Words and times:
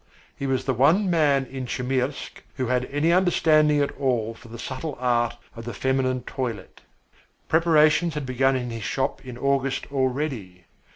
He 0.35 0.47
was 0.47 0.65
the 0.65 0.73
one 0.73 1.11
man 1.11 1.45
in 1.45 1.67
Chmyrsk 1.67 2.41
who 2.55 2.65
had 2.65 2.85
any 2.85 3.13
understanding 3.13 3.81
at 3.81 3.95
all 3.99 4.33
for 4.33 4.47
the 4.47 4.57
subtle 4.57 4.97
art 4.99 5.37
of 5.55 5.63
the 5.63 5.75
feminine 5.75 6.23
toilet. 6.23 6.81
Preparations 7.47 8.15
had 8.15 8.25
begun 8.25 8.55
in 8.55 8.71
his 8.71 8.81
shop 8.83 9.23
in 9.23 9.37
August 9.37 9.85
already. 9.91 10.63